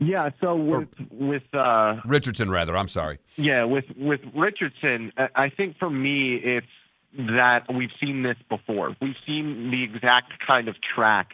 [0.00, 3.18] Yeah, so with with uh, Richardson, rather, I'm sorry.
[3.34, 6.66] Yeah, with with Richardson, I think for me it's
[7.16, 8.94] that we've seen this before.
[9.02, 11.32] We've seen the exact kind of track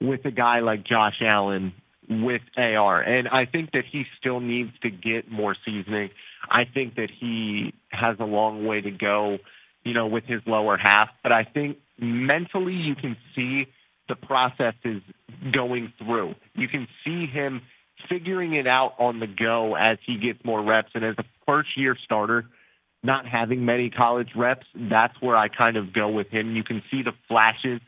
[0.00, 1.72] with a guy like Josh Allen
[2.08, 6.10] with AR, and I think that he still needs to get more seasoning.
[6.48, 9.38] I think that he has a long way to go,
[9.84, 11.08] you know, with his lower half.
[11.22, 13.66] But I think mentally you can see
[14.08, 15.02] the process is
[15.50, 16.34] going through.
[16.54, 17.62] You can see him
[18.08, 20.90] figuring it out on the go as he gets more reps.
[20.94, 22.46] And as a first year starter,
[23.02, 26.54] not having many college reps, that's where I kind of go with him.
[26.54, 27.80] You can see the flashes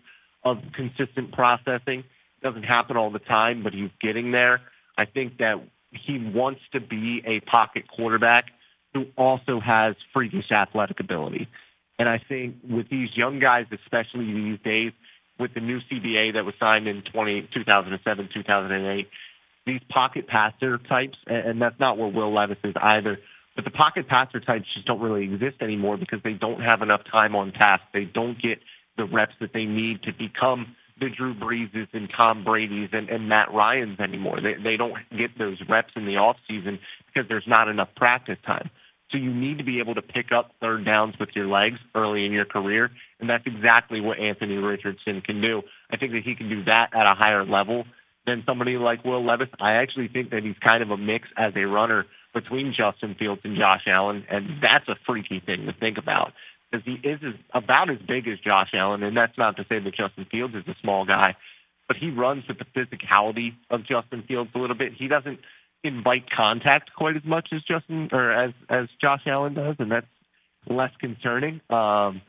[0.51, 2.01] of consistent processing.
[2.01, 4.61] It doesn't happen all the time, but he's getting there.
[4.97, 5.57] I think that
[5.93, 8.47] he wants to be a pocket quarterback
[8.95, 11.49] who also has freakish athletic ability.
[11.99, 14.93] And I think with these young guys, especially these days,
[15.39, 19.09] with the new CBA that was signed in 20, 2007, 2008,
[19.67, 23.19] these pocket passer types, and that's not where Will Levis is either,
[23.55, 27.03] but the pocket passer types just don't really exist anymore because they don't have enough
[27.11, 27.83] time on task.
[27.93, 28.59] They don't get
[28.99, 33.29] the reps that they need to become the Drew Breeses and Tom Brady's and, and
[33.29, 34.41] Matt Ryan's anymore.
[34.43, 38.39] They they don't get those reps in the off season because there's not enough practice
[38.45, 38.71] time.
[39.11, 42.27] So you need to be able to pick up third downs with your legs early
[42.27, 45.63] in your career, and that's exactly what Anthony Richardson can do.
[45.91, 47.85] I think that he can do that at a higher level
[48.27, 49.49] than somebody like Will Levis.
[49.61, 53.41] I actually think that he's kind of a mix as a runner between Justin Fields
[53.45, 56.33] and Josh Allen, and that's a freaky thing to think about
[56.71, 57.21] because he is
[57.53, 60.65] about as big as Josh Allen, and that's not to say that Justin Fields is
[60.67, 61.35] a small guy,
[61.87, 64.93] but he runs with the physicality of Justin Fields a little bit.
[64.93, 65.41] He doesn't
[65.83, 70.07] invite contact quite as much as Justin or as as Josh Allen does, and that's
[70.69, 71.61] less concerning.
[71.71, 72.21] Um,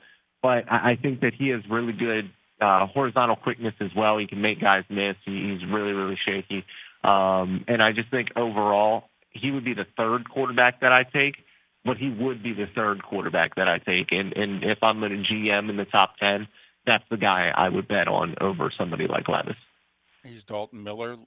[0.41, 4.17] but I, I think that he has really good uh, horizontal quickness as well.
[4.17, 5.15] He can make guys miss.
[5.25, 6.63] He, he's really really shaky,
[7.04, 11.36] um, and I just think overall he would be the third quarterback that I take
[11.85, 14.11] but he would be the third quarterback that I take.
[14.11, 16.47] And, and if I'm in a GM in the top 10,
[16.85, 19.55] that's the guy I would bet on over somebody like Levis.
[20.23, 21.17] He's Dalton Miller,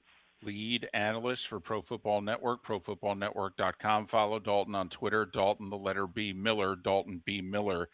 [0.43, 4.05] lead analyst for Pro Football Network, profootballnetwork.com.
[4.05, 7.41] Follow Dalton on Twitter, Dalton, the letter B, Miller, Dalton B.
[7.41, 7.89] Miller.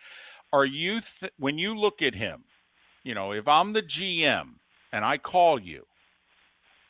[0.51, 2.43] Are you, th- when you look at him,
[3.03, 4.55] you know, if I'm the GM
[4.91, 5.85] and I call you,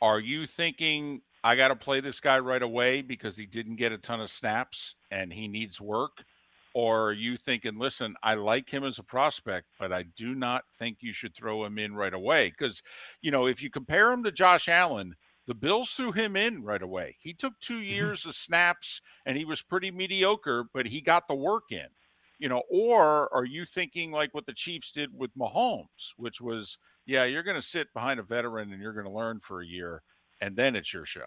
[0.02, 3.92] are you thinking I got to play this guy right away because he didn't get
[3.92, 6.24] a ton of snaps and he needs work?
[6.72, 10.64] Or are you thinking, listen, I like him as a prospect, but I do not
[10.78, 12.50] think you should throw him in right away?
[12.50, 12.82] Because,
[13.20, 15.16] you know, if you compare him to Josh Allen,
[15.48, 17.16] the Bills threw him in right away.
[17.20, 17.82] He took 2 mm-hmm.
[17.82, 21.88] years of snaps and he was pretty mediocre, but he got the work in.
[22.38, 26.78] You know, or are you thinking like what the Chiefs did with Mahomes, which was,
[27.04, 29.66] yeah, you're going to sit behind a veteran and you're going to learn for a
[29.66, 30.02] year
[30.40, 31.26] and then it's your show.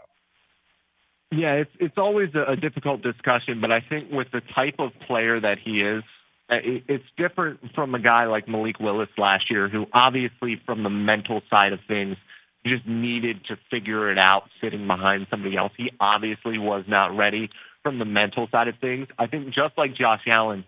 [1.36, 5.39] Yeah, it's it's always a, difficult discussion, but I think with the type of player
[5.39, 6.04] that he is,
[6.50, 10.89] uh, it's different from a guy like Malik Willis last year, who obviously from the
[10.89, 12.17] mental side of things
[12.65, 15.72] just needed to figure it out sitting behind somebody else.
[15.76, 17.50] He obviously was not ready
[17.82, 19.08] from the mental side of things.
[19.17, 20.63] I think just like Josh Allen,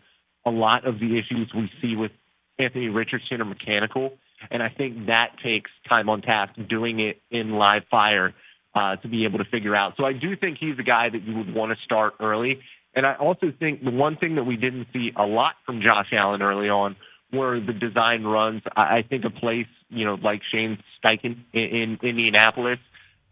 [0.45, 2.11] a lot of the issues we see with
[2.57, 4.13] Anthony Richardson are mechanical,
[4.49, 8.33] and I think that takes time on task doing it in live fire
[8.75, 9.93] uh, to be able to figure out.
[9.97, 12.59] So I do think he's a guy that you would want to start early.
[12.93, 16.11] And I also think the one thing that we didn't see a lot from Josh
[16.13, 16.95] Allen early on
[17.31, 18.61] were the design runs.
[18.75, 22.79] I, I think a place, you know, like Shane Steichen in, in Indianapolis,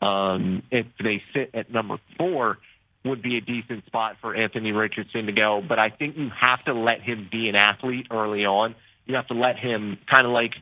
[0.01, 2.57] um, if they sit at number four,
[3.05, 5.61] would be a decent spot for Anthony Richardson to go.
[5.65, 8.75] But I think you have to let him be an athlete early on.
[9.05, 10.53] You have to let him kind of like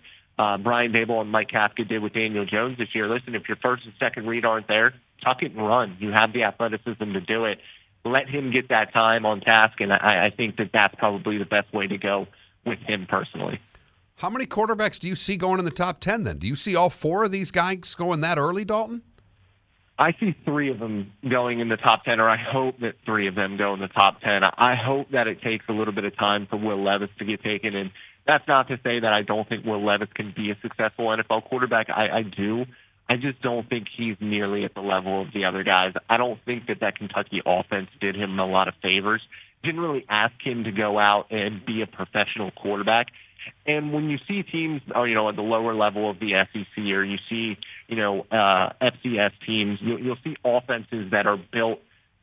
[0.41, 3.07] uh, Brian Daboll and Mike Kafka did with Daniel Jones this year.
[3.07, 5.97] Listen, if your first and second read aren't there, tuck it and run.
[5.99, 7.59] You have the athleticism to do it.
[8.03, 11.45] Let him get that time on task, and I, I think that that's probably the
[11.45, 12.25] best way to go
[12.65, 13.59] with him personally.
[14.15, 16.39] How many quarterbacks do you see going in the top 10 then?
[16.39, 19.03] Do you see all four of these guys going that early, Dalton?
[19.99, 23.27] I see three of them going in the top 10, or I hope that three
[23.27, 24.43] of them go in the top 10.
[24.43, 27.43] I hope that it takes a little bit of time for Will Levis to get
[27.43, 27.75] taken.
[27.75, 27.91] And
[28.25, 31.45] that's not to say that I don't think Will Levis can be a successful NFL
[31.45, 31.89] quarterback.
[31.89, 32.65] I, I do.
[33.09, 35.93] I just don't think he's nearly at the level of the other guys.
[36.09, 39.21] I don't think that that Kentucky offense did him a lot of favors.
[39.63, 43.07] Didn't really ask him to go out and be a professional quarterback.
[43.65, 46.33] And when you see teams, or, uh, you know, at the lower level of the
[46.53, 47.57] SEC, or you see,
[47.87, 51.79] you know, uh, FCS teams, you'll, you'll see offenses that are built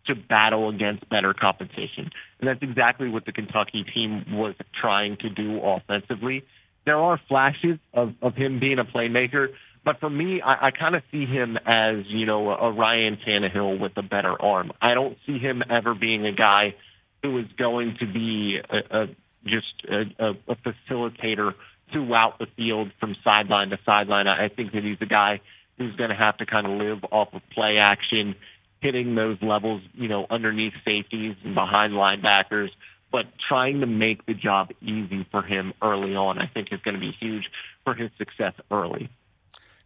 [0.08, 2.10] to battle against better competition.
[2.40, 6.44] And that's exactly what the Kentucky team was trying to do offensively.
[6.84, 9.48] There are flashes of, of him being a playmaker,
[9.84, 13.80] but for me, I, I kind of see him as, you know, a Ryan Tannehill
[13.80, 14.72] with a better arm.
[14.82, 16.74] I don't see him ever being a guy
[17.22, 19.06] who is going to be a, a
[19.44, 21.54] just a, a, a facilitator
[21.92, 24.28] throughout the field from sideline to sideline.
[24.28, 25.40] I think that he's a guy
[25.78, 28.34] who's going to have to kind of live off of play action,
[28.80, 32.70] hitting those levels, you know, underneath safeties and behind linebackers.
[33.10, 36.94] But trying to make the job easy for him early on, I think, is going
[36.94, 37.48] to be huge
[37.84, 39.08] for his success early.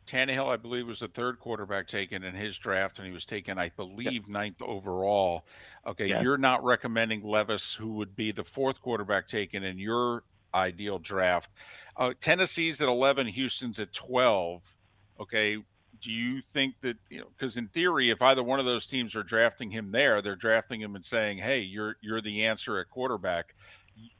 [0.07, 3.59] Tannehill, I believe, was the third quarterback taken in his draft, and he was taken,
[3.59, 5.46] I believe, ninth overall.
[5.87, 10.24] Okay, you're not recommending Levis, who would be the fourth quarterback taken in your
[10.55, 11.50] ideal draft.
[11.96, 14.76] Uh, Tennessee's at 11, Houston's at 12.
[15.20, 15.59] Okay,
[16.02, 17.28] do you think that you know?
[17.36, 20.80] Because in theory, if either one of those teams are drafting him there, they're drafting
[20.80, 23.54] him and saying, "Hey, you're you're the answer at quarterback."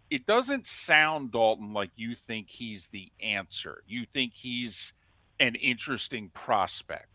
[0.09, 3.83] It doesn't sound Dalton like you think he's the answer.
[3.87, 4.93] You think he's
[5.41, 7.09] an interesting prospect.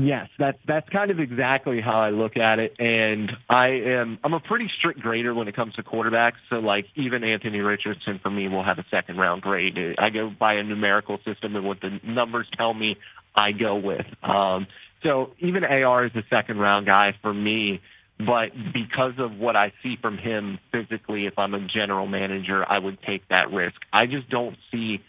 [0.00, 4.34] Yes, that's that's kind of exactly how I look at it, and I am I'm
[4.34, 6.36] a pretty strict grader when it comes to quarterbacks.
[6.50, 9.76] So like even Anthony Richardson for me will have a second round grade.
[9.98, 12.96] I go by a numerical system, and what the numbers tell me,
[13.34, 14.06] I go with.
[14.22, 14.66] Um,
[15.02, 17.80] so even AR is a second round guy for me,
[18.18, 22.78] but because of what I see from him physically, if I'm a general manager, I
[22.78, 23.76] would take that risk.
[23.92, 25.00] I just don't see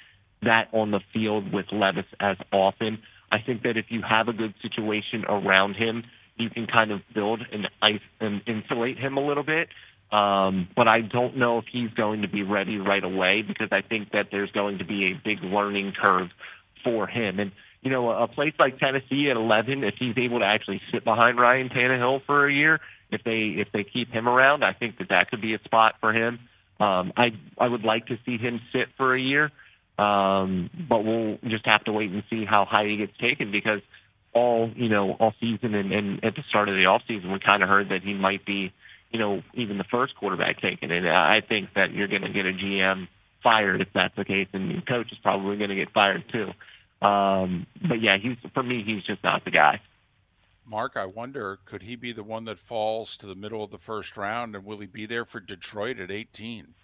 [0.42, 3.00] that on the field with Levis as often.
[3.32, 6.04] I think that if you have a good situation around him,
[6.38, 9.70] you can kind of build and ice and insulate him a little bit.
[10.12, 13.82] Um, but I don't know if he's going to be ready right away because I
[13.82, 16.30] think that there's going to be a big learning curve
[16.84, 17.40] for him.
[17.40, 21.06] And you know, a place like Tennessee at 11, if he's able to actually sit
[21.06, 24.98] behind Ryan Tannehill for a year, if they if they keep him around, I think
[24.98, 26.40] that that could be a spot for him.
[26.80, 29.52] Um, I I would like to see him sit for a year.
[30.00, 33.82] Um, but we'll just have to wait and see how high he gets taken because
[34.34, 37.40] all you know all season and, and at the start of the off season we
[37.40, 38.72] kind of heard that he might be
[39.12, 42.46] you know even the first quarterback taken and I think that you're going to get
[42.46, 43.10] a GM
[43.44, 46.52] fired if that's the case and the coach is probably going to get fired too.
[47.06, 49.82] Um, but yeah, he's for me he's just not the guy.
[50.66, 53.78] Mark, I wonder could he be the one that falls to the middle of the
[53.78, 56.76] first round and will he be there for Detroit at 18?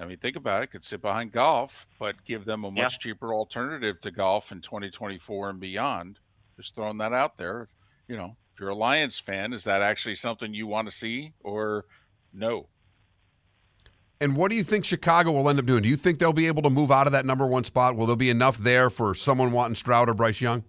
[0.00, 0.68] I mean, think about it.
[0.68, 2.98] Could sit behind Goff, but give them a much yeah.
[2.98, 6.18] cheaper alternative to Goff in 2024 and beyond.
[6.56, 7.68] Just throwing that out there.
[8.08, 11.34] You know, if you're a Lions fan, is that actually something you want to see
[11.40, 11.84] or
[12.32, 12.68] no?
[14.22, 15.82] And what do you think Chicago will end up doing?
[15.82, 17.96] Do you think they'll be able to move out of that number one spot?
[17.96, 20.64] Will there be enough there for someone wanting Stroud or Bryce Young?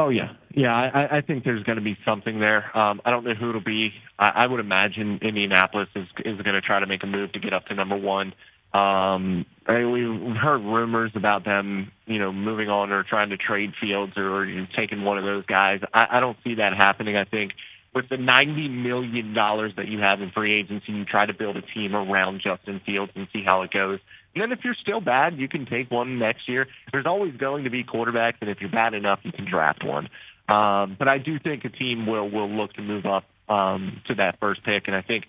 [0.00, 0.72] Oh yeah, yeah.
[0.72, 2.74] I, I think there's going to be something there.
[2.76, 3.90] Um, I don't know who it'll be.
[4.18, 7.38] I, I would imagine Indianapolis is is going to try to make a move to
[7.38, 8.28] get up to number one.
[8.72, 13.36] Um, I, mean, we've heard rumors about them, you know, moving on or trying to
[13.36, 15.80] trade Fields or, or taking one of those guys.
[15.92, 17.16] I, I don't see that happening.
[17.18, 17.52] I think
[17.94, 21.58] with the ninety million dollars that you have in free agency, you try to build
[21.58, 23.98] a team around Justin Fields and see how it goes.
[24.34, 26.68] And then if you're still bad, you can take one next year.
[26.92, 30.08] There's always going to be quarterbacks, and if you're bad enough, you can draft one.
[30.48, 34.14] Um, but I do think a team will will look to move up um, to
[34.16, 35.24] that first pick, and I think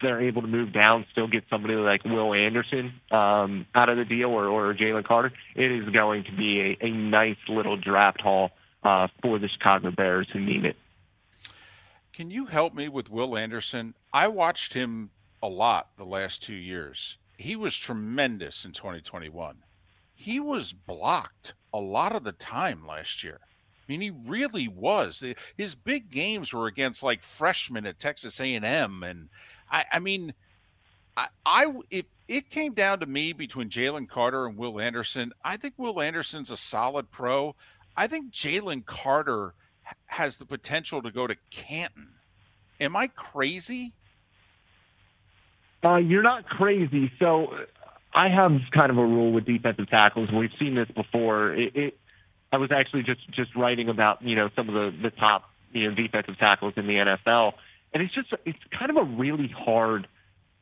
[0.00, 4.04] they're able to move down, still get somebody like Will Anderson um, out of the
[4.04, 8.20] deal or, or Jalen Carter, it is going to be a, a nice little draft
[8.20, 8.50] haul
[8.82, 10.76] uh, for the Chicago Bears who need it.
[12.12, 13.94] Can you help me with Will Anderson?
[14.12, 15.10] I watched him
[15.42, 17.16] a lot the last two years.
[17.38, 19.58] He was tremendous in 2021.
[20.12, 23.38] He was blocked a lot of the time last year.
[23.42, 25.24] I mean, he really was.
[25.56, 29.28] His big games were against like freshmen at Texas A&M, and
[29.70, 30.34] I, I mean,
[31.16, 35.56] I, I if it came down to me between Jalen Carter and Will Anderson, I
[35.56, 37.54] think Will Anderson's a solid pro.
[37.96, 39.54] I think Jalen Carter
[40.06, 42.10] has the potential to go to Canton.
[42.80, 43.94] Am I crazy?
[45.84, 47.10] Uh, you're not crazy.
[47.18, 47.48] So
[48.12, 50.30] I have kind of a rule with defensive tackles.
[50.32, 51.54] We've seen this before.
[51.54, 51.98] It, it,
[52.52, 55.88] I was actually just just writing about you know some of the the top you
[55.88, 57.52] know defensive tackles in the NFL,
[57.92, 60.08] and it's just it's kind of a really hard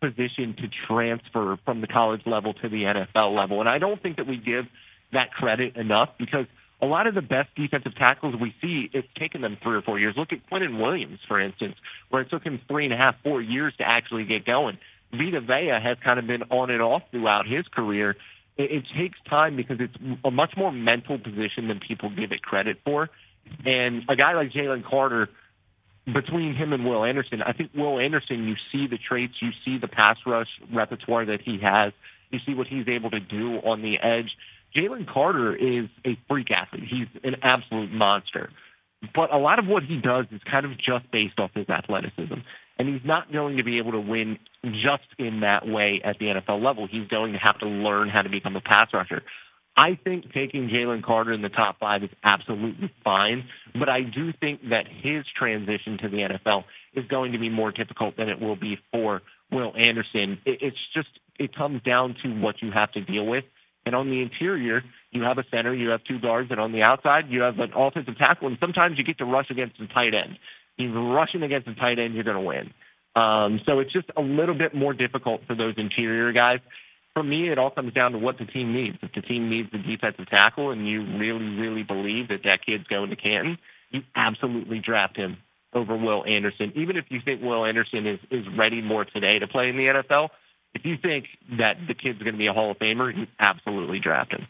[0.00, 4.16] position to transfer from the college level to the NFL level, and I don't think
[4.16, 4.66] that we give
[5.12, 6.46] that credit enough because
[6.82, 9.98] a lot of the best defensive tackles we see, it's taken them three or four
[9.98, 10.14] years.
[10.16, 11.76] Look at Quinnen Williams, for instance,
[12.10, 14.78] where it took him three and a half, four years to actually get going.
[15.12, 18.16] Vita Vea has kind of been on and off throughout his career.
[18.56, 19.94] It, it takes time because it's
[20.24, 23.08] a much more mental position than people give it credit for.
[23.64, 25.28] And a guy like Jalen Carter,
[26.12, 29.78] between him and Will Anderson, I think Will Anderson, you see the traits, you see
[29.78, 31.92] the pass rush repertoire that he has,
[32.30, 34.30] you see what he's able to do on the edge
[34.76, 36.84] Jalen Carter is a freak athlete.
[36.88, 38.50] He's an absolute monster.
[39.14, 42.34] But a lot of what he does is kind of just based off his athleticism.
[42.78, 46.26] And he's not going to be able to win just in that way at the
[46.26, 46.86] NFL level.
[46.90, 49.22] He's going to have to learn how to become a pass rusher.
[49.76, 53.44] I think taking Jalen Carter in the top five is absolutely fine,
[53.78, 56.64] but I do think that his transition to the NFL
[56.94, 59.20] is going to be more difficult than it will be for
[59.52, 60.38] Will Anderson.
[60.46, 61.08] It's just,
[61.38, 63.44] it comes down to what you have to deal with.
[63.84, 66.82] And on the interior, you have a center, you have two guards, and on the
[66.82, 68.48] outside, you have an offensive tackle.
[68.48, 70.38] And sometimes you get to rush against the tight end.
[70.76, 72.72] You're rushing against the tight end, you're going to win.
[73.14, 76.60] Um, so it's just a little bit more difficult for those interior guys.
[77.14, 78.98] For me, it all comes down to what the team needs.
[79.00, 82.84] If the team needs the defensive tackle, and you really, really believe that that kid's
[82.88, 83.56] going to Canton,
[83.90, 85.38] you absolutely draft him
[85.72, 86.72] over Will Anderson.
[86.76, 89.84] Even if you think Will Anderson is is ready more today to play in the
[89.84, 90.28] NFL,
[90.74, 91.26] if you think
[91.58, 94.46] that the kid's going to be a Hall of Famer, you absolutely draft him.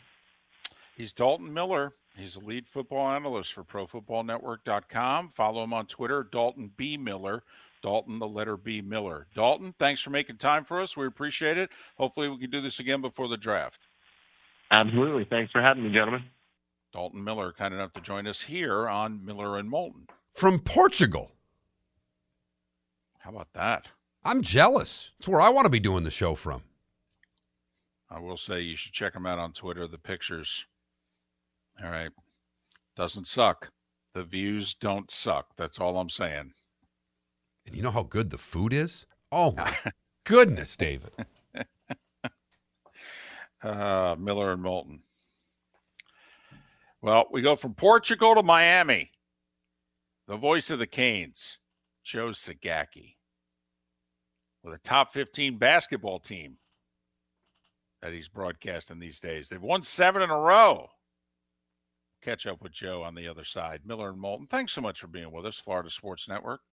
[0.96, 1.92] He's Dalton Miller.
[2.16, 5.28] He's a lead football analyst for ProFootballNetwork.com.
[5.28, 6.96] Follow him on Twitter, Dalton B.
[6.96, 7.42] Miller.
[7.82, 8.80] Dalton, the letter B.
[8.80, 9.26] Miller.
[9.34, 10.96] Dalton, thanks for making time for us.
[10.96, 11.72] We appreciate it.
[11.98, 13.88] Hopefully, we can do this again before the draft.
[14.70, 15.24] Absolutely.
[15.24, 16.24] Thanks for having me, gentlemen.
[16.92, 20.06] Dalton Miller, kind enough to join us here on Miller and Moulton.
[20.34, 21.30] From Portugal.
[23.22, 23.88] How about that?
[24.24, 25.12] I'm jealous.
[25.18, 26.62] It's where I want to be doing the show from.
[28.10, 29.86] I will say you should check him out on Twitter.
[29.86, 30.66] The pictures.
[31.82, 32.10] All right.
[32.96, 33.70] Doesn't suck.
[34.14, 35.48] The views don't suck.
[35.56, 36.52] That's all I'm saying.
[37.66, 39.06] And you know how good the food is?
[39.30, 39.72] Oh my
[40.24, 41.12] goodness, David.
[43.62, 45.00] uh, Miller and Moulton.
[47.02, 49.10] Well, we go from Portugal to Miami.
[50.26, 51.58] The voice of the Canes,
[52.02, 53.16] Joe Zagacki
[54.66, 56.56] with a top 15 basketball team
[58.02, 59.48] that he's broadcasting these days.
[59.48, 60.88] They've won seven in a row.
[62.26, 63.82] Catch up with Joe on the other side.
[63.84, 66.60] Miller and Moulton, thanks so much for being with us, Florida Sports Network.